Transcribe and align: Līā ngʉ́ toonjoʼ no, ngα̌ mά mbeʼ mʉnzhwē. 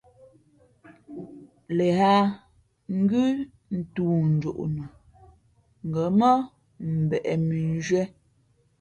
Līā 1.77 2.13
ngʉ́ 2.99 3.27
toonjoʼ 3.95 4.59
no, 4.75 4.85
ngα̌ 5.89 6.05
mά 6.19 6.29
mbeʼ 7.03 7.25
mʉnzhwē. 7.47 8.01